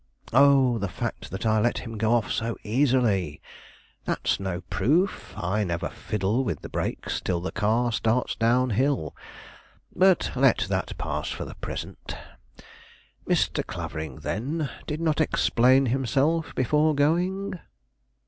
Oh, 0.33 0.79
the 0.79 0.87
fact 0.89 1.29
that 1.29 1.45
I 1.45 1.59
let 1.59 1.77
him 1.77 1.95
go 1.99 2.11
off 2.13 2.31
so 2.31 2.57
easily? 2.63 3.39
That's 4.05 4.39
no 4.39 4.61
proof. 4.61 5.31
I 5.37 5.63
never 5.63 5.89
fiddle 5.89 6.43
with 6.43 6.61
the 6.63 6.69
brakes 6.69 7.21
till 7.21 7.39
the 7.39 7.51
car 7.51 7.91
starts 7.91 8.33
down 8.35 8.71
hill. 8.71 9.15
But 9.95 10.31
let 10.35 10.57
that 10.69 10.97
pass 10.97 11.29
for 11.29 11.45
the 11.45 11.53
present; 11.53 12.17
Mr. 13.27 13.63
Clavering, 13.63 14.21
then, 14.21 14.71
did 14.87 15.01
not 15.01 15.21
explain 15.21 15.85
himself 15.85 16.55
before 16.55 16.95
going?" 16.95 17.59